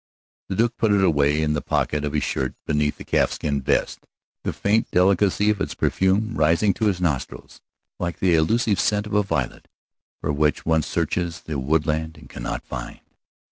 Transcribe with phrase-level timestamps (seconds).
[0.47, 4.07] The Duke put it away in the pocket of his shirt beneath the calfskin vest,
[4.41, 7.61] the faint delicacy of its perfume rising to his nostrils
[7.99, 9.67] like the elusive scent of a violet
[10.19, 13.01] for which one searches the woodland and cannot find.